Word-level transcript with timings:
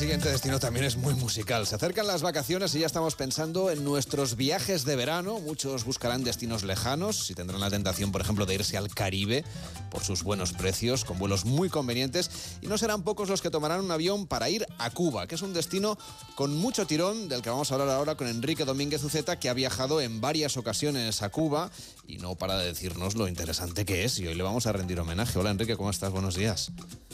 siguiente 0.00 0.30
destino 0.30 0.58
también 0.58 0.86
es 0.86 0.96
muy 0.96 1.12
musical. 1.12 1.66
Se 1.66 1.74
acercan 1.74 2.06
las 2.06 2.22
vacaciones 2.22 2.74
y 2.74 2.78
ya 2.78 2.86
estamos 2.86 3.16
pensando 3.16 3.70
en 3.70 3.84
nuestros 3.84 4.34
viajes 4.34 4.86
de 4.86 4.96
verano. 4.96 5.40
Muchos 5.40 5.84
buscarán 5.84 6.24
destinos 6.24 6.62
lejanos 6.62 7.30
y 7.30 7.34
tendrán 7.34 7.60
la 7.60 7.68
tentación, 7.68 8.10
por 8.10 8.22
ejemplo, 8.22 8.46
de 8.46 8.54
irse 8.54 8.78
al 8.78 8.88
Caribe 8.88 9.44
por 9.90 10.02
sus 10.02 10.22
buenos 10.22 10.54
precios, 10.54 11.04
con 11.04 11.18
vuelos 11.18 11.44
muy 11.44 11.68
convenientes. 11.68 12.30
Y 12.62 12.68
no 12.68 12.78
serán 12.78 13.02
pocos 13.02 13.28
los 13.28 13.42
que 13.42 13.50
tomarán 13.50 13.80
un 13.80 13.90
avión 13.90 14.26
para 14.26 14.48
ir 14.48 14.66
a 14.78 14.88
Cuba, 14.88 15.26
que 15.26 15.34
es 15.34 15.42
un 15.42 15.52
destino 15.52 15.98
con 16.34 16.56
mucho 16.56 16.86
tirón, 16.86 17.28
del 17.28 17.42
que 17.42 17.50
vamos 17.50 17.70
a 17.70 17.74
hablar 17.74 17.90
ahora 17.90 18.14
con 18.14 18.26
Enrique 18.26 18.64
Domínguez 18.64 19.04
Uceta, 19.04 19.38
que 19.38 19.50
ha 19.50 19.54
viajado 19.54 20.00
en 20.00 20.22
varias 20.22 20.56
ocasiones 20.56 21.20
a 21.20 21.28
Cuba 21.28 21.70
y 22.06 22.16
no 22.16 22.36
para 22.36 22.56
decirnos 22.56 23.16
lo 23.16 23.28
interesante 23.28 23.84
que 23.84 24.04
es. 24.04 24.18
Y 24.18 24.26
hoy 24.26 24.34
le 24.34 24.42
vamos 24.42 24.66
a 24.66 24.72
rendir 24.72 24.98
homenaje. 24.98 25.38
Hola 25.38 25.50
Enrique, 25.50 25.76
¿cómo 25.76 25.90
estás? 25.90 26.10
Buenos 26.10 26.36
días. 26.36 26.72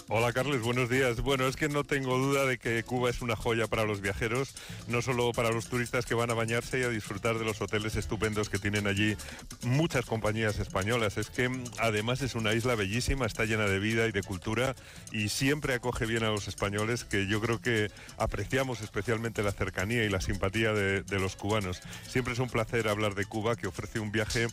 Hola 0.09 0.33
Carles, 0.33 0.63
buenos 0.63 0.89
días. 0.89 1.21
Bueno, 1.21 1.49
es 1.49 1.57
que 1.57 1.69
no 1.69 1.83
tengo 1.83 2.17
duda 2.17 2.45
de 2.45 2.59
que 2.59 2.76
Cuba 2.83 3.11
es 3.11 3.23
una 3.23 3.37
joya 3.37 3.67
para 3.67 3.85
los 3.85 4.01
viajeros, 4.01 4.55
no 4.89 5.03
solo 5.03 5.33
para 5.33 5.51
los 5.51 5.69
turistas 5.69 6.07
que 6.07 6.15
van 6.15 6.31
a 6.31 6.35
bañarse 6.35 6.81
y 6.81 6.83
a 6.83 6.89
disfrutar 6.89 7.39
de 7.39 7.45
los 7.45 7.61
hoteles 7.61 7.97
estupendos 7.97 8.49
que 8.49 8.59
tienen 8.59 8.87
allí 8.87 9.17
muchas 9.63 10.07
compañías 10.07 10.59
españolas. 10.59 11.19
Es 11.19 11.31
que 11.31 11.51
además 11.79 12.23
es 12.23 12.35
una 12.35 12.53
isla 12.55 12.75
bellísima, 12.75 13.27
está 13.27 13.45
llena 13.45 13.67
de 13.67 13.79
vida 13.79 14.07
y 14.07 14.13
de 14.13 14.23
cultura 14.23 14.75
y 15.13 15.29
siempre 15.29 15.75
acoge 15.75 16.07
bien 16.07 16.25
a 16.25 16.31
los 16.31 16.49
españoles, 16.49 17.05
que 17.05 17.27
yo 17.27 17.41
creo 17.41 17.61
que 17.61 17.91
apreciamos 18.19 18.81
especialmente 18.81 19.43
la 19.43 19.53
cercanía 19.53 20.05
y 20.05 20.09
la 20.09 20.21
simpatía 20.21 20.73
de, 20.73 21.05
los 21.17 21.37
cubanos. 21.37 21.81
Siempre 22.07 22.35
es 22.35 22.39
un 22.39 22.51
placer 22.51 22.89
hablar 22.89 23.15
de 23.15 23.25
Cuba, 23.25 23.57
que 23.57 23.67
ofrece 23.67 24.01
un 24.01 24.13
viaje 24.13 24.49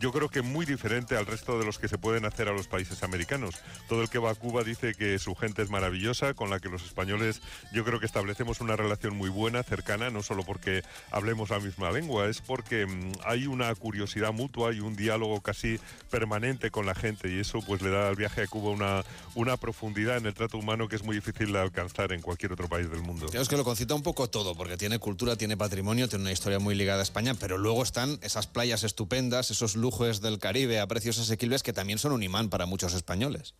yo 0.00 0.12
creo 0.12 0.28
que 0.28 0.42
muy 0.42 0.66
diferente 0.66 1.16
al 1.16 1.26
resto 1.26 1.58
de 1.58 1.64
los 1.64 1.78
que 1.78 1.88
se 1.88 1.98
pueden 1.98 2.24
hacer 2.24 2.48
a 2.48 2.52
los 2.52 2.68
países 2.68 3.02
americanos. 3.02 3.56
Todo 3.88 4.02
el 4.02 4.08
que 4.08 4.18
va 4.18 4.30
a 4.30 4.34
Cuba 4.34 4.64
dice 4.64 4.94
que 4.94 5.18
su 5.18 5.34
gente 5.34 5.62
es 5.62 5.70
maravillosa, 5.70 6.34
con 6.34 6.50
la 6.50 6.60
que 6.60 6.68
los 6.68 6.84
españoles 6.84 7.42
yo 7.72 7.84
creo 7.84 8.00
que 8.00 8.06
establecemos 8.06 8.60
una 8.60 8.76
relación 8.76 9.16
muy 9.16 9.30
buena, 9.30 9.62
cercana, 9.62 10.10
no 10.10 10.22
solo 10.22 10.44
porque 10.44 10.82
hablemos 11.10 11.50
la 11.50 11.60
misma 11.60 11.90
lengua, 11.90 12.28
es 12.28 12.40
porque 12.40 12.86
mm, 12.86 13.12
hay 13.24 13.46
una 13.46 13.74
curiosidad 13.74 14.32
mutua 14.32 14.72
y 14.72 14.80
un 14.80 14.96
diálogo 14.96 15.40
casi 15.40 15.78
permanente 16.10 16.70
con 16.70 16.86
la 16.86 16.94
gente 16.94 17.30
y 17.30 17.40
eso 17.40 17.60
pues 17.60 17.82
le 17.82 17.90
da 17.90 18.08
al 18.08 18.16
viaje 18.16 18.42
a 18.42 18.46
Cuba 18.46 18.70
una, 18.70 19.04
una 19.34 19.56
profundidad 19.56 20.16
en 20.16 20.26
el 20.26 20.34
trato 20.34 20.58
humano 20.58 20.88
que 20.88 20.96
es 20.96 21.04
muy 21.04 21.16
difícil 21.16 21.52
de 21.52 21.60
alcanzar 21.60 22.12
en 22.12 22.20
cualquier 22.20 22.52
otro 22.52 22.68
país 22.68 22.90
del 22.90 23.02
mundo. 23.02 23.26
Creo 23.30 23.44
que 23.44 23.56
lo 23.56 23.64
concita 23.64 23.94
un 23.94 24.02
poco 24.02 24.28
todo, 24.28 24.54
porque 24.54 24.76
tiene 24.76 24.98
cultura, 24.98 25.36
tiene 25.36 25.56
patrimonio, 25.56 26.08
tiene 26.08 26.22
una 26.22 26.32
historia 26.32 26.58
muy 26.58 26.74
ligada 26.74 27.00
a 27.00 27.02
España, 27.02 27.34
pero 27.34 27.58
luego 27.58 27.82
están 27.82 28.18
esas 28.22 28.46
playas 28.46 28.84
estupendas, 28.84 29.50
esos 29.50 29.76
lujos 29.76 30.20
del 30.20 30.38
Caribe 30.38 30.80
a 30.80 30.86
precios 30.86 31.18
asequibles 31.18 31.62
que 31.62 31.72
también 31.72 31.98
son 31.98 32.12
un 32.12 32.22
imán 32.22 32.48
para 32.48 32.66
muchos 32.66 32.94
españoles. 32.94 33.54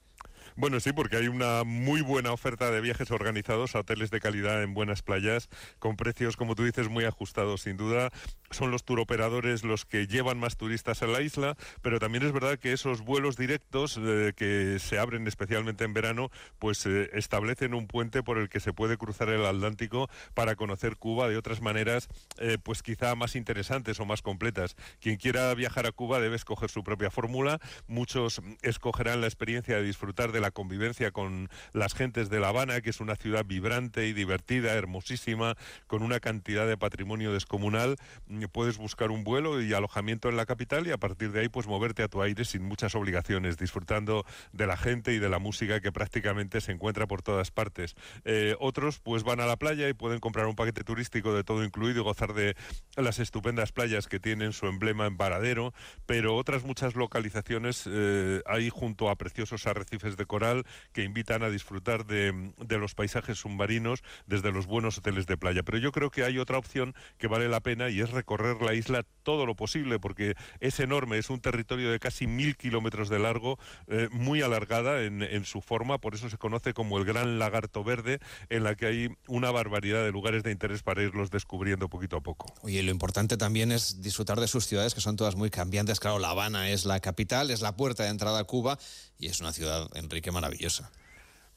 Bueno, 0.57 0.79
sí, 0.79 0.93
porque 0.93 1.17
hay 1.17 1.27
una 1.27 1.65
muy 1.65 2.01
buena 2.01 2.31
oferta 2.31 2.71
de 2.71 2.81
viajes 2.81 3.11
organizados 3.11 3.75
hoteles 3.75 4.13
de 4.13 4.21
calidad 4.21 4.63
en 4.63 4.73
buenas 4.73 5.03
playas, 5.03 5.49
con 5.81 5.97
precios, 5.97 6.37
como 6.37 6.55
tú 6.55 6.63
dices, 6.63 6.89
muy 6.89 7.05
ajustados, 7.05 7.63
sin 7.63 7.77
duda. 7.77 8.11
Son 8.53 8.71
los 8.71 8.85
turoperadores 8.85 9.65
los 9.65 9.85
que 9.85 10.07
llevan 10.07 10.39
más 10.39 10.57
turistas 10.57 11.03
a 11.03 11.09
la 11.09 11.23
isla, 11.23 11.57
pero 11.83 11.99
también 11.99 12.25
es 12.25 12.31
verdad 12.31 12.57
que 12.57 12.73
esos 12.73 13.01
vuelos 13.01 13.37
directos 13.37 13.99
eh, 14.01 14.33
que 14.37 14.79
se 14.79 15.01
abren 15.01 15.27
especialmente 15.27 15.83
en 15.83 15.93
verano, 15.93 16.31
pues 16.61 16.87
eh, 16.87 17.11
establecen 17.15 17.75
un 17.75 17.89
puente 17.89 18.23
por 18.23 18.39
el 18.39 18.49
que 18.49 18.61
se 18.61 18.73
puede 18.73 18.97
cruzar 18.97 19.31
el 19.31 19.45
Atlántico 19.45 20.09
para 20.35 20.55
conocer 20.55 20.99
Cuba 20.99 21.29
de 21.29 21.37
otras 21.37 21.63
maneras, 21.63 22.07
eh, 22.39 22.59
pues 22.63 22.85
quizá 22.85 23.17
más 23.17 23.35
interesantes 23.35 23.99
o 23.99 24.05
más 24.05 24.23
completas. 24.23 24.77
Quien 25.01 25.17
quiera 25.17 25.53
viajar 25.55 25.87
a 25.87 25.93
Cuba 25.93 26.21
debe 26.21 26.37
escoger 26.37 26.71
su 26.71 26.85
propia 26.85 27.11
fórmula. 27.11 27.59
Muchos 27.89 28.41
escogerán 28.63 29.21
la 29.21 29.27
experiencia 29.27 29.77
de 29.79 29.83
disfrutar 29.83 30.31
de 30.31 30.44
la 30.45 30.51
convivencia 30.51 31.11
con 31.11 31.49
las 31.73 31.95
gentes 31.95 32.29
de 32.29 32.39
La 32.39 32.49
Habana, 32.49 32.83
que 32.83 32.91
es 32.91 33.01
una 33.01 33.17
ciudad 33.17 33.47
vibrante 33.47 34.07
y 34.07 34.13
divertida, 34.13 34.75
hermosísima, 34.75 35.57
con 35.87 36.03
una 36.03 36.21
cantidad 36.21 36.67
de 36.67 36.77
patrimonio 36.77 37.33
descomunal. 37.33 37.97
Mm, 38.27 38.45
puedes 38.53 38.77
buscar 38.77 39.11
un 39.11 39.25
vuelo 39.25 39.63
y 39.63 39.73
alojamiento 39.73 40.29
en 40.29 40.37
la 40.37 40.45
capital 40.45 40.87
y 40.87 40.91
a 40.91 40.99
partir 40.99 41.33
de 41.33 41.41
ahí 41.41 41.49
pues 41.49 41.67
moverte 41.67 42.03
a 42.03 42.09
tu 42.09 42.21
aire 42.21 42.45
sin 42.45 42.63
muchas 42.63 42.95
obligaciones, 42.95 43.57
disfrutando 43.57 44.27
de 44.53 44.67
la 44.67 44.77
gente 44.77 45.15
y 45.15 45.19
de 45.19 45.31
la 45.31 45.39
música 45.39 45.81
que 45.81 45.93
prácticamente 45.93 46.61
se 46.61 46.73
encuentra 46.73 47.07
por 47.07 47.23
todas 47.23 47.51
partes. 47.51 47.95
Eh, 48.27 48.55
otros 48.61 48.99
pues 48.99 49.23
van 49.23 49.41
a 49.41 49.47
la 49.47 49.57
playa 49.57 49.89
y 49.89 49.95
pueden 49.95 50.21
comprar 50.21 50.47
un 50.47 50.57
paquete 50.57 50.85
turístico 50.85 51.35
de 51.35 51.43
todo 51.43 51.65
incluido 51.65 52.03
y 52.03 52.05
gozar 52.05 52.35
de 52.35 52.55
las 52.97 53.19
estupendas 53.19 53.73
playas 53.73 54.09
que 54.09 54.21
tienen 54.21 54.53
su 54.53 54.67
emblema 54.67 55.07
en 55.07 55.17
Varadero, 55.17 55.73
pero 56.05 56.37
otras 56.37 56.65
muchas 56.65 56.97
localizaciones 56.97 57.89
eh, 57.91 58.43
hay 58.45 58.69
junto 58.69 59.09
a 59.09 59.17
preciosos 59.17 59.67
arrecifes 59.67 60.19
de 60.19 60.27
coral 60.35 60.67
que 60.93 61.05
invitan 61.05 61.45
a 61.45 61.49
disfrutar 61.49 62.07
de, 62.07 62.53
los 62.69 62.97
paisajes 62.97 63.39
submarinos 63.39 64.03
desde 64.27 64.51
los 64.51 64.67
buenos 64.67 64.99
hoteles 64.99 65.29
de 65.29 65.37
playa. 65.37 65.63
Pero 65.63 65.79
yo 65.79 65.93
creo 65.93 66.11
que 66.11 66.25
hay 66.25 66.41
otra 66.41 66.59
opción 66.59 66.93
que 67.19 67.29
vale 67.29 67.49
la 67.49 67.61
pena 67.61 67.89
y 67.89 68.01
es 68.01 68.11
recorrer 68.11 68.61
la 68.61 68.75
isla 68.75 69.05
todo 69.23 69.47
lo 69.47 69.55
posible 69.55 70.01
porque 70.01 70.35
es 70.59 70.81
enorme, 70.81 71.19
es 71.19 71.31
un 71.31 71.41
territorio 71.41 71.89
de 71.93 72.01
casi 72.01 72.27
mil 72.27 72.57
kilómetros 72.57 73.09
de 73.09 73.21
largo, 73.21 73.61
eh, 73.87 74.09
muy 74.11 74.43
alargada 74.43 75.05
en, 75.05 75.23
en, 75.23 75.45
su 75.45 75.61
forma, 75.61 75.99
por 75.99 76.17
eso 76.17 76.29
se 76.29 76.37
conoce 76.37 76.75
como 76.75 76.99
el 76.99 77.05
Gran 77.05 77.39
Lagarto 77.39 77.85
Verde, 77.85 78.19
en 78.49 78.65
la 78.65 78.75
que 78.75 78.87
hay 78.87 79.09
una 79.29 79.53
barbaridad 79.53 80.03
de 80.03 80.11
lugares 80.11 80.43
de 80.43 80.51
interés 80.51 80.83
para 80.83 81.01
irlos 81.05 81.31
descubriendo 81.31 81.89
poquito 81.89 82.17
a 82.17 82.23
poco. 82.23 82.53
Oye, 82.63 82.83
lo 82.83 82.91
importante 82.91 83.37
también 83.37 83.71
es 83.71 84.03
disfrutar 84.03 84.41
de 84.41 84.49
sus 84.49 84.67
ciudades, 84.67 84.95
que 84.95 85.01
son 85.01 85.15
todas 85.15 85.37
muy 85.37 85.51
cambiantes. 85.51 86.01
Claro, 86.01 86.19
La 86.19 86.31
Habana 86.31 86.71
es 86.71 86.87
la 86.87 86.99
capital, 86.99 87.53
es 87.53 87.61
la 87.61 87.77
puerta 87.77 88.03
de 88.03 88.09
entrada 88.09 88.41
a 88.41 88.45
Cuba 88.45 88.79
y 89.19 89.27
es 89.27 89.41
una 89.41 89.53
ciudad, 89.53 89.89
Enrique, 89.95 90.24
maravillosa. 90.33 90.91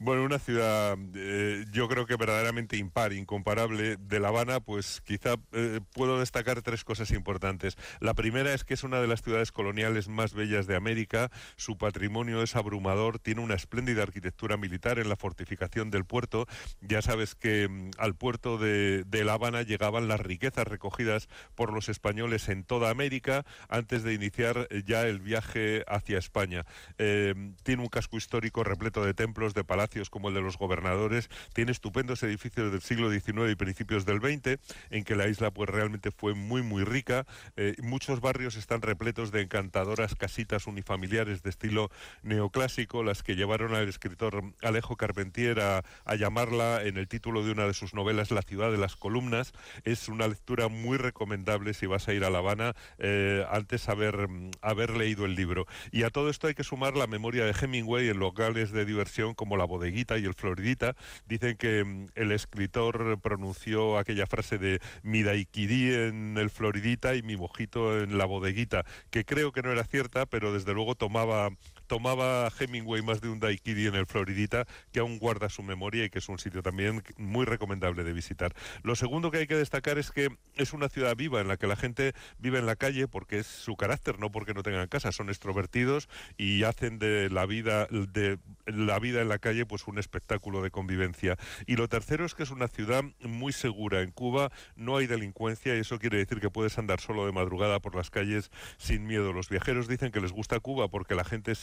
Bueno, 0.00 0.22
una 0.22 0.38
ciudad 0.38 0.96
eh, 1.16 1.64
yo 1.72 1.88
creo 1.88 2.06
que 2.06 2.14
verdaderamente 2.14 2.76
impar, 2.76 3.12
incomparable. 3.12 3.96
De 3.96 4.20
La 4.20 4.28
Habana, 4.28 4.60
pues 4.60 5.00
quizá 5.00 5.34
eh, 5.50 5.80
puedo 5.92 6.20
destacar 6.20 6.62
tres 6.62 6.84
cosas 6.84 7.10
importantes. 7.10 7.76
La 7.98 8.14
primera 8.14 8.54
es 8.54 8.62
que 8.62 8.74
es 8.74 8.84
una 8.84 9.00
de 9.00 9.08
las 9.08 9.22
ciudades 9.22 9.50
coloniales 9.50 10.06
más 10.06 10.34
bellas 10.34 10.68
de 10.68 10.76
América. 10.76 11.32
Su 11.56 11.78
patrimonio 11.78 12.44
es 12.44 12.54
abrumador, 12.54 13.18
tiene 13.18 13.40
una 13.40 13.54
espléndida 13.54 14.04
arquitectura 14.04 14.56
militar 14.56 15.00
en 15.00 15.08
la 15.08 15.16
fortificación 15.16 15.90
del 15.90 16.04
puerto. 16.04 16.46
Ya 16.80 17.02
sabes 17.02 17.34
que 17.34 17.66
mm, 17.68 17.90
al 17.98 18.14
puerto 18.14 18.56
de, 18.56 19.04
La 19.10 19.32
Habana 19.32 19.62
llegaban 19.62 20.06
las 20.06 20.20
riquezas 20.20 20.68
recogidas 20.68 21.28
por 21.56 21.72
los 21.72 21.88
españoles 21.88 22.48
en 22.48 22.62
toda 22.62 22.90
América 22.90 23.44
antes 23.68 24.04
de 24.04 24.14
iniciar 24.14 24.68
eh, 24.70 24.84
ya 24.86 25.08
el 25.08 25.18
viaje 25.18 25.84
hacia 25.88 26.18
España. 26.18 26.64
tiene 26.96 27.82
un 27.82 27.88
casco 27.88 28.16
histórico 28.16 28.62
repleto 28.62 29.04
de 29.04 29.12
templos, 29.12 29.54
de 29.54 29.64
palacios 29.64 29.87
como 30.10 30.28
el 30.28 30.34
de 30.34 30.40
los 30.40 30.58
gobernadores, 30.58 31.30
tiene 31.54 31.72
estupendos 31.72 32.22
edificios 32.22 32.70
del 32.70 32.82
siglo 32.82 33.10
XIX 33.10 33.50
y 33.50 33.54
principios 33.54 34.04
del 34.04 34.20
XX, 34.20 34.60
en 34.90 35.04
que 35.04 35.16
la 35.16 35.28
isla 35.28 35.50
pues 35.50 35.68
realmente 35.68 36.10
fue 36.10 36.34
muy 36.34 36.62
muy 36.62 36.84
rica. 36.84 37.26
Eh, 37.56 37.74
muchos 37.82 38.20
barrios 38.20 38.56
están 38.56 38.82
repletos 38.82 39.32
de 39.32 39.40
encantadoras 39.40 40.14
casitas 40.14 40.66
unifamiliares 40.66 41.42
de 41.42 41.50
estilo 41.50 41.90
neoclásico, 42.22 43.02
las 43.02 43.22
que 43.22 43.34
llevaron 43.34 43.74
al 43.74 43.88
escritor 43.88 44.42
Alejo 44.62 44.96
Carpentier 44.96 45.60
a, 45.60 45.82
a 46.04 46.14
llamarla 46.14 46.82
en 46.82 46.96
el 46.98 47.08
título 47.08 47.44
de 47.44 47.52
una 47.52 47.66
de 47.66 47.74
sus 47.74 47.94
novelas 47.94 48.30
La 48.30 48.42
ciudad 48.42 48.70
de 48.70 48.78
las 48.78 48.96
columnas. 48.96 49.52
Es 49.84 50.08
una 50.08 50.28
lectura 50.28 50.68
muy 50.68 50.98
recomendable 50.98 51.74
si 51.74 51.86
vas 51.86 52.08
a 52.08 52.14
ir 52.14 52.24
a 52.24 52.30
La 52.30 52.38
Habana 52.38 52.74
eh, 52.98 53.44
antes 53.50 53.88
haber, 53.88 54.28
haber 54.60 54.90
leído 54.96 55.24
el 55.24 55.34
libro. 55.34 55.66
Y 55.92 56.02
a 56.02 56.10
todo 56.10 56.30
esto 56.30 56.46
hay 56.46 56.54
que 56.54 56.64
sumar 56.64 56.96
la 56.96 57.06
memoria 57.06 57.44
de 57.44 57.54
Hemingway 57.58 58.08
en 58.08 58.18
locales 58.18 58.72
de 58.72 58.84
diversión 58.84 59.34
como 59.34 59.56
la 59.56 59.64
bodeguita 59.78 60.18
y 60.18 60.24
el 60.24 60.34
floridita, 60.34 60.96
dicen 61.26 61.56
que 61.56 61.84
mm, 61.84 62.08
el 62.16 62.32
escritor 62.32 63.18
pronunció 63.20 63.98
aquella 63.98 64.26
frase 64.26 64.58
de 64.58 64.80
mi 65.02 65.22
daiquiri 65.22 65.94
en 65.94 66.36
el 66.36 66.50
floridita 66.50 67.14
y 67.14 67.22
mi 67.22 67.36
mojito 67.36 68.02
en 68.02 68.18
la 68.18 68.24
bodeguita, 68.24 68.84
que 69.10 69.24
creo 69.24 69.52
que 69.52 69.62
no 69.62 69.70
era 69.70 69.84
cierta, 69.84 70.26
pero 70.26 70.52
desde 70.52 70.74
luego 70.74 70.94
tomaba 70.94 71.50
tomaba 71.88 72.48
Hemingway 72.56 73.02
más 73.02 73.20
de 73.20 73.28
un 73.28 73.40
daiquiri 73.40 73.88
en 73.88 73.96
el 73.96 74.06
Floridita, 74.06 74.66
que 74.92 75.00
aún 75.00 75.18
guarda 75.18 75.48
su 75.48 75.62
memoria 75.64 76.04
y 76.04 76.10
que 76.10 76.20
es 76.20 76.28
un 76.28 76.38
sitio 76.38 76.62
también 76.62 77.02
muy 77.16 77.44
recomendable 77.44 78.04
de 78.04 78.12
visitar. 78.12 78.54
Lo 78.82 78.94
segundo 78.94 79.30
que 79.30 79.38
hay 79.38 79.46
que 79.48 79.56
destacar 79.56 79.98
es 79.98 80.12
que 80.12 80.28
es 80.54 80.72
una 80.72 80.88
ciudad 80.88 81.16
viva 81.16 81.40
en 81.40 81.48
la 81.48 81.56
que 81.56 81.66
la 81.66 81.76
gente 81.76 82.12
vive 82.38 82.58
en 82.58 82.66
la 82.66 82.76
calle 82.76 83.08
porque 83.08 83.38
es 83.38 83.46
su 83.46 83.76
carácter, 83.76 84.20
no 84.20 84.30
porque 84.30 84.54
no 84.54 84.62
tengan 84.62 84.86
casa, 84.86 85.10
son 85.10 85.30
extrovertidos 85.30 86.08
y 86.36 86.62
hacen 86.62 86.98
de 86.98 87.30
la 87.30 87.46
vida 87.46 87.86
de 87.86 88.38
la 88.66 88.98
vida 88.98 89.22
en 89.22 89.28
la 89.28 89.38
calle 89.38 89.66
pues 89.66 89.86
un 89.88 89.98
espectáculo 89.98 90.62
de 90.62 90.70
convivencia. 90.70 91.36
Y 91.66 91.76
lo 91.76 91.88
tercero 91.88 92.24
es 92.24 92.34
que 92.34 92.42
es 92.42 92.50
una 92.50 92.68
ciudad 92.68 93.02
muy 93.22 93.52
segura. 93.52 94.02
En 94.02 94.10
Cuba 94.10 94.52
no 94.76 94.96
hay 94.96 95.06
delincuencia 95.06 95.74
y 95.74 95.80
eso 95.80 95.98
quiere 95.98 96.18
decir 96.18 96.40
que 96.40 96.50
puedes 96.50 96.78
andar 96.78 97.00
solo 97.00 97.24
de 97.24 97.32
madrugada 97.32 97.80
por 97.80 97.94
las 97.94 98.10
calles 98.10 98.50
sin 98.76 99.06
miedo. 99.06 99.32
Los 99.32 99.48
viajeros 99.48 99.88
dicen 99.88 100.12
que 100.12 100.20
les 100.20 100.32
gusta 100.32 100.60
Cuba 100.60 100.88
porque 100.88 101.14
la 101.14 101.24
gente 101.24 101.52
es 101.52 101.58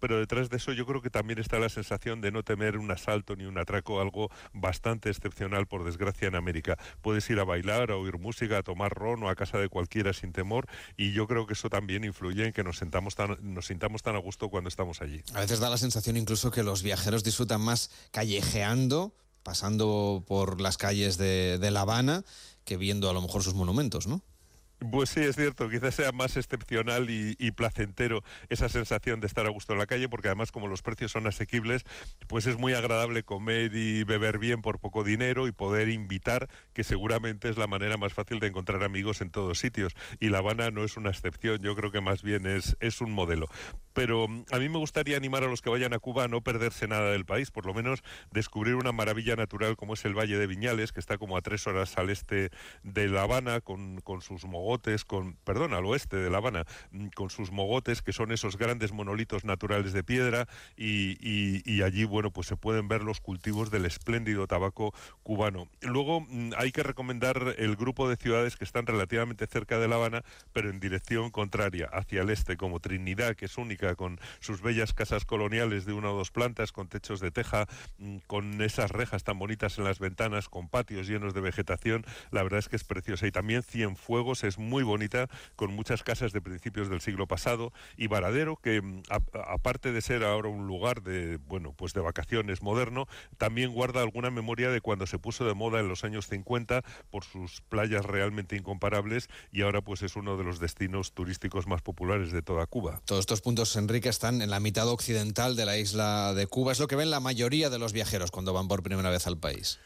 pero 0.00 0.18
detrás 0.18 0.48
de 0.48 0.56
eso 0.56 0.72
yo 0.72 0.86
creo 0.86 1.02
que 1.02 1.10
también 1.10 1.38
está 1.38 1.58
la 1.58 1.68
sensación 1.68 2.20
de 2.20 2.30
no 2.30 2.42
temer 2.42 2.78
un 2.78 2.90
asalto 2.90 3.36
ni 3.36 3.44
un 3.44 3.58
atraco, 3.58 4.00
algo 4.00 4.30
bastante 4.52 5.10
excepcional 5.10 5.66
por 5.66 5.84
desgracia 5.84 6.28
en 6.28 6.36
América. 6.36 6.78
Puedes 7.02 7.28
ir 7.30 7.38
a 7.40 7.44
bailar, 7.44 7.90
a 7.90 7.96
oír 7.96 8.18
música, 8.18 8.58
a 8.58 8.62
tomar 8.62 8.92
ron 8.92 9.22
o 9.22 9.28
a 9.28 9.34
casa 9.34 9.58
de 9.58 9.68
cualquiera 9.68 10.12
sin 10.12 10.32
temor 10.32 10.66
y 10.96 11.12
yo 11.12 11.26
creo 11.26 11.46
que 11.46 11.54
eso 11.54 11.68
también 11.68 12.04
influye 12.04 12.46
en 12.46 12.52
que 12.52 12.64
nos 12.64 12.78
sentamos 12.78 13.14
tan, 13.14 13.36
nos 13.40 13.66
sintamos 13.66 14.02
tan 14.02 14.16
a 14.16 14.18
gusto 14.18 14.48
cuando 14.48 14.68
estamos 14.68 15.02
allí. 15.02 15.22
A 15.34 15.40
veces 15.40 15.60
da 15.60 15.70
la 15.70 15.78
sensación 15.78 16.16
incluso 16.16 16.50
que 16.50 16.62
los 16.62 16.82
viajeros 16.82 17.24
disfrutan 17.24 17.60
más 17.60 17.90
callejeando 18.12 19.14
pasando 19.42 20.24
por 20.26 20.60
las 20.60 20.76
calles 20.76 21.16
de 21.16 21.70
La 21.70 21.80
Habana 21.80 22.24
que 22.64 22.76
viendo 22.76 23.08
a 23.08 23.14
lo 23.14 23.22
mejor 23.22 23.42
sus 23.42 23.54
monumentos, 23.54 24.06
¿no? 24.06 24.22
Pues 24.78 25.10
sí, 25.10 25.20
es 25.20 25.34
cierto, 25.34 25.68
quizás 25.68 25.96
sea 25.96 26.12
más 26.12 26.36
excepcional 26.36 27.10
y, 27.10 27.50
placentero 27.50 28.22
esa 28.48 28.68
sensación 28.68 29.18
de 29.18 29.26
estar 29.26 29.44
a 29.44 29.48
gusto 29.48 29.72
en 29.72 29.80
la 29.80 29.86
calle, 29.86 30.08
porque 30.08 30.28
además 30.28 30.52
como 30.52 30.68
los 30.68 30.82
precios 30.82 31.10
son 31.10 31.26
asequibles, 31.26 31.84
pues 32.28 32.46
es 32.46 32.58
muy 32.58 32.74
agradable 32.74 33.24
comer 33.24 33.74
y 33.74 34.04
beber 34.04 34.38
bien 34.38 34.62
por 34.62 34.78
poco 34.78 35.02
dinero 35.02 35.48
y 35.48 35.52
poder 35.52 35.88
invitar, 35.88 36.48
que 36.74 36.84
seguramente 36.84 37.48
es 37.48 37.58
la 37.58 37.66
manera 37.66 37.96
más 37.96 38.14
fácil 38.14 38.38
de 38.38 38.46
encontrar 38.46 38.84
amigos 38.84 39.20
en 39.20 39.30
todos 39.30 39.58
sitios. 39.58 39.94
Y 40.20 40.28
La 40.28 40.38
Habana 40.38 40.70
no 40.70 40.84
es 40.84 40.96
una 40.96 41.10
excepción, 41.10 41.58
yo 41.60 41.74
creo 41.74 41.90
que 41.90 42.00
más 42.00 42.22
bien 42.22 42.46
es, 42.46 42.76
es 42.78 43.00
un 43.00 43.10
modelo. 43.10 43.48
Pero 43.94 44.28
mm, 44.28 44.44
a 44.52 44.58
mí 44.60 44.68
me 44.68 44.78
gustaría 44.78 45.16
animar 45.16 45.42
a 45.42 45.48
los 45.48 45.60
que 45.60 45.70
vayan 45.70 45.92
a 45.92 45.98
Cuba 45.98 46.24
a 46.24 46.28
no 46.28 46.42
perderse 46.42 46.86
nada 46.86 47.10
del 47.10 47.24
país, 47.24 47.50
por 47.50 47.66
lo 47.66 47.74
menos 47.74 48.04
descubrir 48.30 48.76
una 48.76 48.92
maravilla 48.92 49.34
natural 49.34 49.76
como 49.76 49.94
es 49.94 50.04
el 50.04 50.16
Valle 50.16 50.38
de 50.38 50.46
Viñales, 50.46 50.92
que 50.92 51.00
está 51.00 51.18
como 51.18 51.36
a 51.36 51.42
tres 51.42 51.66
horas 51.66 51.98
al 51.98 52.10
este 52.10 52.50
de 52.84 53.08
La 53.08 53.22
Habana, 53.22 53.60
con, 53.60 54.00
con 54.02 54.22
sus 54.22 54.44
mogotes, 54.44 54.67
con, 55.06 55.34
perdón, 55.44 55.72
al 55.72 55.86
oeste 55.86 56.16
de 56.16 56.30
La 56.30 56.38
Habana, 56.38 56.64
mm, 56.90 57.08
con 57.08 57.30
sus 57.30 57.50
mogotes, 57.50 58.02
que 58.02 58.12
son 58.12 58.32
esos 58.32 58.58
grandes 58.58 58.92
monolitos 58.92 59.44
naturales 59.44 59.92
de 59.92 60.04
piedra, 60.04 60.46
y, 60.76 61.16
y, 61.64 61.82
allí, 61.82 62.04
bueno, 62.04 62.30
pues 62.30 62.46
se 62.46 62.56
pueden 62.56 62.86
ver 62.88 63.02
los 63.02 63.20
cultivos 63.20 63.70
del 63.70 63.86
espléndido 63.86 64.46
tabaco 64.46 64.92
cubano. 65.22 65.68
Luego 65.80 66.20
mm, 66.20 66.52
hay 66.56 66.70
que 66.70 66.82
recomendar 66.82 67.54
el 67.58 67.76
grupo 67.76 68.08
de 68.08 68.16
ciudades 68.16 68.56
que 68.56 68.64
están 68.64 68.86
relativamente 68.86 69.46
cerca 69.46 69.78
de 69.78 69.88
La 69.88 69.96
Habana, 69.96 70.22
pero 70.52 70.70
en 70.70 70.80
dirección 70.80 71.30
contraria, 71.30 71.88
hacia 71.92 72.22
el 72.22 72.30
este, 72.30 72.56
como 72.56 72.80
Trinidad, 72.80 73.36
que 73.36 73.46
es 73.46 73.56
única 73.56 73.94
con 73.94 74.20
sus 74.40 74.60
bellas 74.60 74.92
casas 74.92 75.24
coloniales 75.24 75.86
de 75.86 75.94
una 75.94 76.10
o 76.10 76.16
dos 76.16 76.30
plantas, 76.30 76.72
con 76.72 76.88
techos 76.88 77.20
de 77.20 77.30
teja, 77.30 77.66
mm, 77.98 78.18
con 78.26 78.60
esas 78.60 78.90
rejas 78.90 79.24
tan 79.24 79.38
bonitas 79.38 79.78
en 79.78 79.84
las 79.84 79.98
ventanas, 79.98 80.48
con 80.48 80.68
patios 80.68 81.06
llenos 81.06 81.32
de 81.32 81.40
vegetación, 81.40 82.04
la 82.30 82.42
verdad 82.42 82.58
es 82.58 82.68
que 82.68 82.76
es 82.76 82.84
preciosa. 82.84 83.26
Y 83.26 83.32
también 83.32 83.62
Cienfuegos 83.62 84.44
es 84.44 84.57
muy 84.58 84.82
bonita, 84.82 85.28
con 85.56 85.72
muchas 85.72 86.02
casas 86.02 86.32
de 86.32 86.40
principios 86.40 86.88
del 86.88 87.00
siglo 87.00 87.26
pasado, 87.26 87.72
y 87.96 88.06
Varadero, 88.06 88.56
que 88.56 88.82
mm, 88.82 89.02
aparte 89.46 89.92
de 89.92 90.00
ser 90.00 90.24
ahora 90.24 90.48
un 90.48 90.66
lugar 90.66 91.02
de, 91.02 91.38
bueno, 91.46 91.72
pues 91.76 91.92
de 91.92 92.00
vacaciones 92.00 92.62
moderno, 92.62 93.06
también 93.36 93.72
guarda 93.72 94.02
alguna 94.02 94.30
memoria 94.30 94.70
de 94.70 94.80
cuando 94.80 95.06
se 95.06 95.18
puso 95.18 95.44
de 95.44 95.54
moda 95.54 95.80
en 95.80 95.88
los 95.88 96.04
años 96.04 96.28
50 96.28 96.82
por 97.10 97.24
sus 97.24 97.60
playas 97.62 98.04
realmente 98.04 98.56
incomparables 98.56 99.28
y 99.52 99.62
ahora 99.62 99.80
pues 99.80 100.02
es 100.02 100.16
uno 100.16 100.36
de 100.36 100.44
los 100.44 100.58
destinos 100.58 101.12
turísticos 101.12 101.66
más 101.66 101.82
populares 101.82 102.32
de 102.32 102.42
toda 102.42 102.66
Cuba. 102.66 103.00
Todos 103.04 103.20
estos 103.20 103.40
puntos 103.40 103.76
Enrique, 103.76 104.08
están 104.08 104.42
en 104.42 104.50
la 104.50 104.60
mitad 104.60 104.88
occidental 104.88 105.56
de 105.56 105.66
la 105.66 105.76
isla 105.76 106.34
de 106.34 106.46
Cuba. 106.46 106.72
Es 106.72 106.80
lo 106.80 106.88
que 106.88 106.96
ven 106.96 107.10
la 107.10 107.20
mayoría 107.20 107.70
de 107.70 107.78
los 107.78 107.92
viajeros 107.92 108.30
cuando 108.30 108.52
van 108.52 108.68
por 108.68 108.82
primera 108.82 109.10
vez 109.10 109.26
al 109.26 109.38
país. 109.38 109.78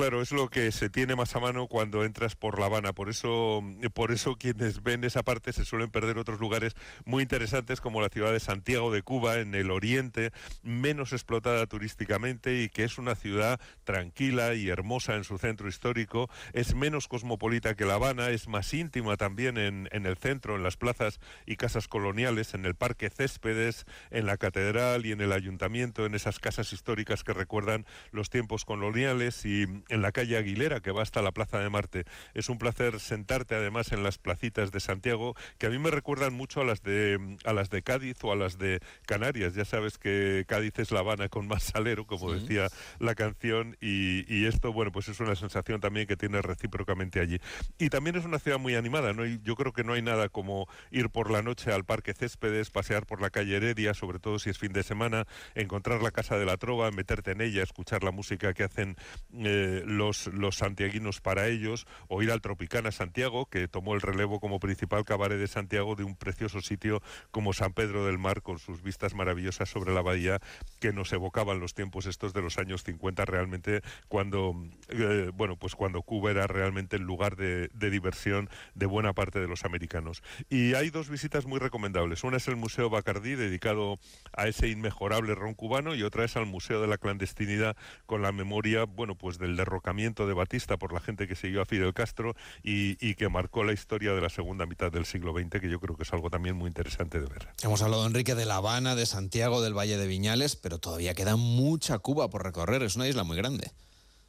Claro, 0.00 0.22
es 0.22 0.32
lo 0.32 0.48
que 0.48 0.72
se 0.72 0.88
tiene 0.88 1.14
más 1.14 1.36
a 1.36 1.40
mano 1.40 1.66
cuando 1.66 2.06
entras 2.06 2.34
por 2.34 2.58
La 2.58 2.64
Habana. 2.64 2.94
Por 2.94 3.10
eso, 3.10 3.62
por 3.92 4.12
eso 4.12 4.36
quienes 4.36 4.82
ven 4.82 5.04
esa 5.04 5.22
parte 5.22 5.52
se 5.52 5.66
suelen 5.66 5.90
perder 5.90 6.16
otros 6.16 6.40
lugares 6.40 6.74
muy 7.04 7.22
interesantes 7.22 7.82
como 7.82 8.00
la 8.00 8.08
ciudad 8.08 8.32
de 8.32 8.40
Santiago 8.40 8.90
de 8.90 9.02
Cuba, 9.02 9.40
en 9.40 9.54
el 9.54 9.70
oriente, 9.70 10.32
menos 10.62 11.12
explotada 11.12 11.66
turísticamente 11.66 12.62
y 12.62 12.70
que 12.70 12.84
es 12.84 12.96
una 12.96 13.14
ciudad 13.14 13.60
tranquila 13.84 14.54
y 14.54 14.70
hermosa 14.70 15.16
en 15.16 15.24
su 15.24 15.36
centro 15.36 15.68
histórico. 15.68 16.30
Es 16.54 16.74
menos 16.74 17.06
cosmopolita 17.06 17.76
que 17.76 17.84
La 17.84 17.96
Habana, 17.96 18.30
es 18.30 18.48
más 18.48 18.72
íntima 18.72 19.18
también 19.18 19.58
en, 19.58 19.86
el 19.92 20.16
centro, 20.16 20.56
en 20.56 20.62
las 20.62 20.78
plazas 20.78 21.20
y 21.44 21.56
casas 21.56 21.88
coloniales, 21.88 22.54
en 22.54 22.64
el 22.64 22.74
Parque 22.74 23.10
Céspedes, 23.10 23.84
en 24.10 24.24
la 24.24 24.38
catedral 24.38 25.04
y 25.04 25.12
en 25.12 25.20
el 25.20 25.32
ayuntamiento, 25.32 26.06
en 26.06 26.14
esas 26.14 26.38
casas 26.38 26.72
históricas 26.72 27.22
que 27.22 27.34
recuerdan 27.34 27.84
los 28.12 28.30
tiempos 28.30 28.64
coloniales 28.64 29.44
y 29.44 29.66
en 29.90 30.02
la 30.02 30.12
calle 30.12 30.36
Aguilera, 30.36 30.80
que 30.80 30.92
va 30.92 31.02
hasta 31.02 31.22
la 31.22 31.32
Plaza 31.32 31.58
de 31.58 31.68
Marte. 31.68 32.04
Es 32.34 32.48
un 32.48 32.58
placer 32.58 33.00
sentarte 33.00 33.54
además 33.54 33.92
en 33.92 34.02
las 34.02 34.18
placitas 34.18 34.72
de 34.72 34.80
Santiago, 34.80 35.34
que 35.58 35.66
a 35.66 35.70
mí 35.70 35.78
me 35.78 35.90
recuerdan 35.90 36.32
mucho 36.34 36.60
a 36.60 36.64
las 36.64 36.82
de, 36.82 37.36
a 37.44 37.52
las 37.52 37.70
de 37.70 37.82
Cádiz 37.82 38.16
o 38.22 38.32
a 38.32 38.36
las 38.36 38.58
de 38.58 38.80
Canarias. 39.06 39.54
Ya 39.54 39.64
sabes 39.64 39.98
que 39.98 40.44
Cádiz 40.48 40.78
es 40.78 40.90
La 40.90 41.00
Habana 41.00 41.28
con 41.28 41.46
más 41.46 41.64
salero, 41.64 42.06
como 42.06 42.32
decía 42.32 42.68
la 42.98 43.14
canción, 43.14 43.76
y, 43.80 44.46
esto, 44.46 44.72
bueno, 44.72 44.90
pues 44.90 45.08
es 45.08 45.20
una 45.20 45.34
sensación 45.34 45.80
también 45.80 46.06
que 46.06 46.16
tiene 46.16 46.40
recíprocamente 46.42 47.20
allí. 47.20 47.38
Y 47.78 47.90
también 47.90 48.16
es 48.16 48.24
una 48.24 48.38
ciudad 48.38 48.58
muy 48.58 48.74
animada, 48.74 49.12
¿no? 49.12 49.24
yo 49.24 49.54
creo 49.54 49.72
que 49.72 49.84
no 49.84 49.92
hay 49.92 50.02
nada 50.02 50.28
como 50.28 50.66
ir 50.90 51.10
por 51.10 51.30
la 51.30 51.42
noche 51.42 51.72
al 51.72 51.84
Parque 51.84 52.14
Céspedes, 52.14 52.70
pasear 52.70 53.06
por 53.06 53.20
la 53.20 53.30
calle 53.30 53.56
Heredia, 53.56 53.94
sobre 53.94 54.18
todo 54.18 54.38
si 54.38 54.50
es 54.50 54.58
fin 54.58 54.72
de 54.72 54.82
semana, 54.82 55.26
encontrar 55.54 56.02
la 56.02 56.10
Casa 56.10 56.38
de 56.38 56.46
la 56.46 56.56
Trova, 56.56 56.90
meterte 56.90 57.32
en 57.32 57.40
ella, 57.40 57.62
escuchar 57.62 58.02
la 58.02 58.10
música 58.10 58.54
que 58.54 58.64
hacen 58.64 58.96
eh, 59.34 59.79
los, 59.86 60.26
los 60.28 60.56
santiaguinos 60.56 61.20
para 61.20 61.48
ellos, 61.48 61.86
o 62.08 62.22
ir 62.22 62.30
al 62.30 62.40
Tropicana 62.40 62.92
Santiago, 62.92 63.46
que 63.46 63.68
tomó 63.68 63.94
el 63.94 64.00
relevo 64.00 64.40
como 64.40 64.60
principal 64.60 65.04
cabaret 65.04 65.38
de 65.38 65.48
Santiago 65.48 65.96
de 65.96 66.04
un 66.04 66.16
precioso 66.16 66.60
sitio 66.60 67.02
como 67.30 67.52
San 67.52 67.72
Pedro 67.72 68.04
del 68.04 68.18
Mar, 68.18 68.42
con 68.42 68.58
sus 68.58 68.82
vistas 68.82 69.14
maravillosas 69.14 69.68
sobre 69.68 69.92
la 69.92 70.02
bahía, 70.02 70.40
que 70.80 70.92
nos 70.92 71.12
evocaban 71.12 71.60
los 71.60 71.74
tiempos 71.74 72.06
estos 72.06 72.32
de 72.32 72.42
los 72.42 72.58
años 72.58 72.84
50, 72.84 73.24
realmente 73.24 73.82
cuando, 74.08 74.54
eh, 74.88 75.30
bueno, 75.34 75.56
pues 75.56 75.74
cuando 75.74 76.02
Cuba 76.02 76.30
era 76.30 76.46
realmente 76.46 76.96
el 76.96 77.02
lugar 77.02 77.36
de, 77.36 77.68
diversión 77.90 78.48
de 78.74 78.86
buena 78.86 79.12
parte 79.12 79.40
de 79.40 79.48
los 79.48 79.64
americanos. 79.64 80.22
Y 80.48 80.74
hay 80.74 80.90
dos 80.90 81.08
visitas 81.08 81.46
muy 81.46 81.58
recomendables. 81.58 82.22
Una 82.24 82.36
es 82.36 82.46
el 82.48 82.56
Museo 82.56 82.90
Bacardí, 82.90 83.34
dedicado 83.34 83.98
a 84.32 84.46
ese 84.46 84.68
inmejorable 84.68 85.34
ron 85.34 85.54
cubano, 85.54 85.94
y 85.94 86.02
otra 86.02 86.24
es 86.24 86.36
al 86.36 86.46
Museo 86.46 86.80
de 86.80 86.86
la 86.86 86.98
Clandestinidad, 86.98 87.76
con 88.06 88.22
la 88.22 88.32
memoria, 88.32 88.84
bueno, 88.84 89.14
pues 89.16 89.38
del 89.38 89.56
derrocamiento 89.70 90.26
de 90.26 90.34
Batista 90.34 90.76
por 90.76 90.92
la 90.92 91.00
gente 91.00 91.28
que 91.28 91.36
siguió 91.36 91.62
a 91.62 91.64
Fidel 91.64 91.94
Castro 91.94 92.34
y, 92.62 93.14
que 93.14 93.28
marcó 93.28 93.64
la 93.64 93.72
historia 93.72 94.12
de 94.12 94.20
la 94.20 94.28
segunda 94.28 94.66
mitad 94.66 94.90
del 94.90 95.04
siglo 95.04 95.32
XX, 95.32 95.60
que 95.60 95.70
yo 95.70 95.78
creo 95.78 95.96
que 95.96 96.02
es 96.02 96.12
algo 96.12 96.28
también 96.30 96.56
muy 96.56 96.68
interesante 96.68 97.20
de 97.20 97.26
ver. 97.26 97.48
Hemos 97.62 97.82
hablado, 97.82 98.06
Enrique, 98.06 98.34
de 98.34 98.46
La 98.46 98.56
Habana, 98.56 98.96
de 98.96 99.06
Santiago, 99.06 99.62
del 99.62 99.76
Valle 99.76 99.96
de 99.96 100.06
Viñales, 100.06 100.56
pero 100.56 100.78
todavía 100.78 101.14
queda 101.14 101.36
mucha 101.36 101.98
Cuba 101.98 102.28
por 102.30 102.42
recorrer, 102.42 102.82
es 102.82 102.96
una 102.96 103.06
isla 103.06 103.22
muy 103.22 103.36
grande. 103.36 103.70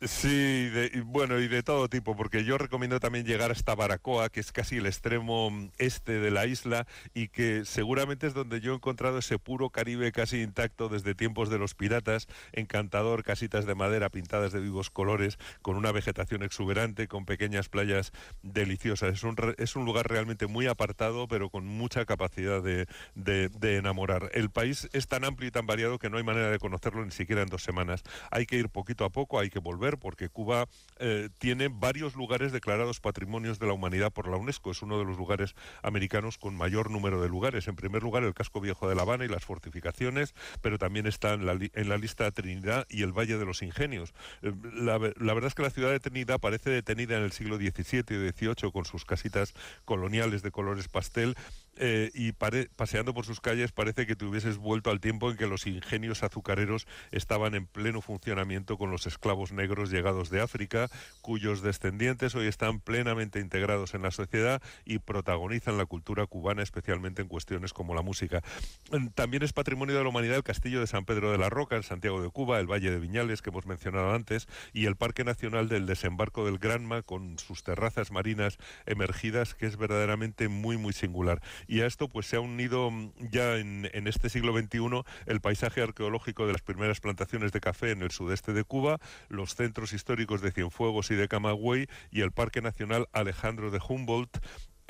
Sí, 0.04 0.72
bueno, 1.06 1.40
y 1.40 1.48
de 1.48 1.62
todo 1.62 1.88
tipo, 1.88 2.16
porque 2.16 2.44
yo 2.44 2.58
recomiendo 2.58 3.00
también 3.00 3.24
llegar 3.24 3.52
hasta 3.52 3.76
Baracoa, 3.76 4.30
que 4.30 4.40
es 4.40 4.52
casi 4.52 4.78
el 4.78 4.88
extremo 4.88 5.52
mm, 5.52 5.70
este 5.78 6.14
de 6.14 6.32
la 6.32 6.48
isla 6.48 6.88
y 7.14 7.28
que 7.28 7.66
seguramente 7.66 8.26
es 8.26 8.34
donde 8.34 8.62
yo 8.62 8.72
he 8.74 8.76
encontrado 8.78 9.20
ese 9.20 9.38
puro 9.38 9.70
Caribe 9.70 10.12
casi 10.12 10.42
intacto 10.42 10.90
desde 10.90 11.14
tiempos 11.14 11.52
de 11.52 11.60
los 11.60 11.76
piratas, 11.76 12.28
encantador, 12.52 13.24
casitas 13.24 13.68
de 13.68 13.76
madera 13.76 14.10
pintadas 14.10 14.52
de 14.52 14.60
vivos 14.60 14.90
colores, 14.90 15.38
con 15.62 15.76
una 15.78 15.92
vegetación 15.92 16.42
exuberante, 16.42 17.08
con 17.08 17.28
pequeñas 17.28 17.70
playas 17.70 18.12
deliciosas. 18.42 19.14
Es 19.14 19.24
un, 19.24 19.36
es 19.60 19.76
un 19.76 19.86
lugar 19.86 20.08
realmente 20.10 20.48
muy 20.48 20.66
apartado, 20.66 21.28
pero 21.28 21.52
con 21.52 21.68
mucha 21.68 22.06
capacidad 22.06 22.64
de, 22.64 22.88
de 23.14 23.78
enamorar. 23.78 24.32
El 24.34 24.50
país 24.50 24.90
es 24.94 25.08
tan 25.08 25.26
amplio 25.26 25.50
y 25.50 25.52
tan 25.52 25.68
variado 25.68 26.00
que 26.00 26.10
no 26.10 26.18
hay 26.18 26.24
manera 26.24 26.50
de 26.50 26.58
conocerlo 26.58 27.06
ni 27.06 27.12
siquiera 27.12 27.44
en 27.44 27.50
dos 27.50 27.62
semanas. 27.62 28.02
Hay 28.32 28.48
que 28.48 28.56
ir 28.56 28.70
poquito 28.70 29.06
a 29.06 29.12
poco, 29.12 29.40
hay 29.40 29.52
que 29.52 29.60
volver 29.60 29.91
porque 29.98 30.30
Cuba 30.30 30.68
eh, 30.98 31.30
tiene 31.40 31.70
varios 31.70 32.16
lugares 32.16 32.52
declarados 32.52 33.00
patrimonios 33.00 33.60
de 33.60 33.68
la 33.68 33.74
humanidad 33.74 34.12
por 34.12 34.28
la 34.28 34.38
UNESCO. 34.38 34.72
Es 34.72 34.82
uno 34.82 34.98
de 35.00 35.06
los 35.06 35.18
lugares 35.18 35.56
americanos 35.84 36.38
con 36.38 36.56
mayor 36.56 36.90
número 36.90 37.22
de 37.22 37.30
lugares. 37.30 37.68
En 37.68 37.76
primer 37.76 38.04
lugar, 38.04 38.24
el 38.24 38.34
casco 38.34 38.62
viejo 38.62 38.90
de 38.90 38.96
La 38.96 39.04
Habana 39.04 39.26
y 39.26 39.28
las 39.28 39.46
fortificaciones, 39.46 40.34
pero 40.62 40.78
también 40.78 41.08
está 41.08 41.34
en 41.34 41.46
la, 41.46 41.58
la 41.74 41.98
lista 41.98 42.32
Trinidad 42.32 42.86
y 42.90 43.04
el 43.04 43.12
Valle 43.12 43.38
de 43.38 43.46
los 43.46 43.62
Ingenios. 43.62 44.14
Eh, 44.42 44.52
la, 44.74 44.98
verdad 44.98 45.46
es 45.46 45.56
que 45.56 45.64
la 45.64 45.70
ciudad 45.70 45.92
de 45.92 46.00
Trinidad 46.00 46.40
parece 46.40 46.70
detenida 46.70 47.18
en 47.18 47.24
el 47.24 47.32
siglo 47.32 47.58
XVII 47.58 48.04
y 48.10 48.32
XVIII 48.32 48.72
con 48.72 48.86
sus 48.86 49.06
casitas 49.06 49.54
coloniales 49.86 50.42
de 50.42 50.52
colores 50.52 50.88
pastel 50.88 51.36
eh, 51.78 52.12
y 52.14 52.34
paseando 52.34 53.14
por 53.14 53.26
sus 53.26 53.40
calles 53.40 53.72
parece 53.72 54.06
que 54.06 54.16
te 54.16 54.26
hubieses 54.26 54.58
vuelto 54.58 54.92
al 54.92 55.00
tiempo 55.00 55.32
en 55.32 55.38
que 55.38 55.48
los 55.48 55.68
ingenios 55.68 56.22
azucareros 56.22 56.86
estaban 57.12 57.56
en 57.56 57.66
pleno 57.66 58.02
funcionamiento 58.02 58.78
con 58.78 58.92
los 58.92 59.08
esclavos 59.08 59.52
negros 59.52 59.90
llegados 59.90 60.30
de 60.30 60.42
África, 60.42 60.90
cuyos 61.22 61.62
descendientes 61.62 62.36
hoy 62.36 62.48
están 62.48 62.80
plenamente 62.80 63.40
integrados 63.40 63.94
en 63.94 64.02
la 64.02 64.12
sociedad 64.12 64.62
y 64.86 65.00
protagonizan 65.00 65.78
la 65.78 65.86
cultura 65.86 66.26
cubana, 66.28 66.62
especialmente 66.62 67.22
en 67.22 67.28
cuestiones 67.28 67.74
como 67.74 67.96
la 67.96 68.02
música. 68.02 68.42
Mm, 68.92 69.08
también 69.08 69.44
es 69.44 69.54
patrimonio 69.54 69.96
de 69.96 70.04
la 70.04 70.10
humanidad 70.10 70.38
el 70.38 70.44
castillo 70.44 70.82
de 70.82 70.88
San 70.88 71.06
Pedro 71.06 71.32
de 71.32 71.38
la 71.38 71.50
Roca, 71.50 71.78
en 71.78 71.84
Santiago 71.84 72.22
de 72.22 72.30
Cuba, 72.30 72.60
el 72.60 72.68
Valle 72.68 72.92
de 72.92 73.00
Viñales, 73.00 73.42
que 73.42 73.50
hemos 73.50 73.66
mencionado 73.66 74.14
antes, 74.14 74.48
y 74.74 74.86
el 74.86 74.96
Parque 74.96 75.24
Nacional 75.24 75.70
del 75.70 75.86
Desembarco 75.86 76.46
del 76.46 76.58
Granma, 76.58 77.02
con 77.02 77.40
sus 77.40 77.64
terrazas 77.64 78.12
marinas 78.12 78.58
emergidas, 78.86 79.56
que 79.56 79.66
es 79.66 79.78
verdaderamente 79.78 80.48
muy, 80.48 80.78
muy 80.78 80.94
singular. 80.94 81.42
Y 81.68 81.82
a 81.82 81.86
esto 81.86 82.10
pues 82.10 82.26
se 82.26 82.36
ha 82.36 82.40
unido 82.40 82.92
mm, 82.92 83.12
ya 83.32 83.58
en, 83.58 83.90
este 84.08 84.30
siglo 84.30 84.58
XXI 84.58 85.04
el 85.26 85.42
paisaje 85.42 85.82
arqueológico 85.82 86.46
de 86.46 86.54
las 86.54 86.62
primeras 86.62 87.00
plantaciones 87.00 87.52
de 87.52 87.62
café 87.62 87.92
en 87.92 88.02
el 88.02 88.12
sudeste 88.12 88.54
de 88.54 88.64
Cuba, 88.64 89.00
los 89.30 89.56
centros 89.56 89.94
históricos 89.94 90.42
de 90.42 90.52
Cienfuegos 90.52 91.12
y 91.12 91.16
de 91.16 91.28
Camagüey 91.28 91.88
y 92.12 92.22
el 92.22 92.32
Parque 92.32 92.62
Nacional 92.62 93.08
Alejandro 93.14 93.72
de 93.72 93.80
Humboldt 93.88 94.38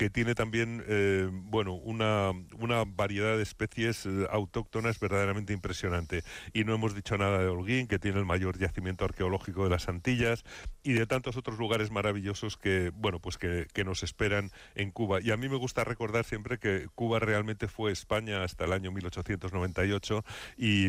que 0.02 0.10
tiene 0.10 0.34
también, 0.34 0.84
eh, 0.88 1.30
bueno, 1.32 1.76
una, 1.76 2.32
una 2.58 2.86
variedad 2.88 3.38
de 3.38 3.44
especies 3.44 4.08
eh, 4.08 4.26
autóctonas 4.32 5.00
verdaderamente 5.00 5.54
impresionante. 5.54 6.24
Y 6.54 6.64
no 6.64 6.74
hemos 6.74 6.96
dicho 6.96 7.20
nada 7.20 7.38
de 7.38 7.46
Holguín, 7.46 7.86
que 7.86 8.00
tiene 8.00 8.18
el 8.18 8.26
mayor 8.26 8.58
yacimiento 8.58 9.06
arqueológico 9.06 9.64
de 9.64 9.70
las 9.70 9.90
Antillas, 9.90 10.44
y 10.82 10.94
de 10.94 11.06
tantos 11.06 11.38
otros 11.38 11.60
lugares 11.60 11.92
maravillosos 11.92 12.58
que, 12.58 12.92
bueno, 12.96 13.20
pues 13.20 13.38
que, 13.38 13.68
que 13.76 13.84
nos 13.84 14.02
esperan 14.02 14.50
en 14.74 14.90
Cuba. 14.90 15.20
Y 15.22 15.30
a 15.30 15.38
mí 15.38 15.48
me 15.50 15.58
gusta 15.58 15.84
recordar 15.84 16.26
siempre 16.26 16.58
que 16.58 16.88
Cuba 16.96 17.20
realmente 17.20 17.68
fue 17.68 17.92
España 17.92 18.44
hasta 18.44 18.66
el 18.66 18.74
año 18.74 18.92
1898 18.92 20.26
y, 20.58 20.88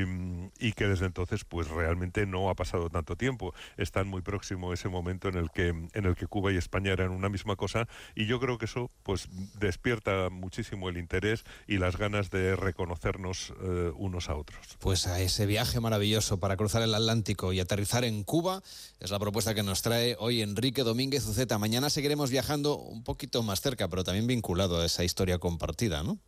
y 0.58 0.72
que 0.72 0.86
desde 0.86 1.04
entonces, 1.04 1.44
pues 1.44 1.68
realmente 1.68 2.24
no 2.24 2.48
ha 2.48 2.54
pasado 2.54 2.88
tanto 2.88 3.14
tiempo. 3.16 3.52
Están 3.76 4.08
muy 4.08 4.22
próximo 4.22 4.72
ese 4.72 4.88
momento 4.88 5.28
en 5.28 5.36
el 5.36 5.50
que 5.50 5.68
en 5.68 6.06
el 6.06 6.16
que 6.16 6.26
Cuba 6.26 6.50
y 6.50 6.56
España 6.56 6.92
eran 6.92 7.10
una 7.10 7.28
misma 7.28 7.56
cosa 7.56 7.86
y 8.14 8.24
yo 8.24 8.40
creo 8.40 8.56
que 8.56 8.64
eso 8.64 8.90
pues 9.02 9.28
despierta 9.58 10.30
muchísimo 10.30 10.88
el 10.88 10.96
interés 10.96 11.44
y 11.66 11.78
las 11.78 11.96
ganas 11.96 12.30
de 12.30 12.56
reconocernos 12.56 13.52
eh, 13.62 13.92
unos 13.96 14.28
a 14.28 14.36
otros. 14.36 14.76
Pues 14.78 15.06
a 15.06 15.20
ese 15.20 15.46
viaje 15.46 15.80
maravilloso 15.80 16.38
para 16.38 16.56
cruzar 16.56 16.82
el 16.82 16.94
Atlántico 16.94 17.52
y 17.52 17.60
aterrizar 17.60 18.04
en 18.04 18.24
Cuba 18.24 18.62
es 19.00 19.10
la 19.10 19.18
propuesta 19.18 19.54
que 19.54 19.62
nos 19.62 19.82
trae 19.82 20.16
hoy 20.18 20.42
Enrique 20.42 20.82
Domínguez 20.82 21.26
Uceta. 21.26 21.58
Mañana 21.58 21.90
seguiremos 21.90 22.30
viajando 22.30 22.76
un 22.76 23.04
poquito 23.04 23.42
más 23.42 23.60
cerca, 23.60 23.88
pero 23.88 24.04
también 24.04 24.26
vinculado 24.26 24.80
a 24.80 24.86
esa 24.86 25.04
historia 25.04 25.38
compartida, 25.38 26.02
¿no? 26.02 26.18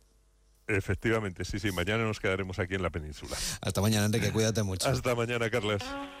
Efectivamente, 0.67 1.45
sí, 1.45 1.59
sí. 1.59 1.71
Mañana 1.71 2.03
nos 2.03 2.19
quedaremos 2.19 2.57
aquí 2.57 2.73
en 2.73 2.81
la 2.81 2.89
península. 2.89 3.37
Hasta 3.61 3.81
mañana, 3.81 4.05
Enrique. 4.07 4.31
Cuídate 4.31 4.63
mucho. 4.63 4.89
Hasta 4.89 5.13
mañana, 5.13 5.49
Carlos. 5.49 5.81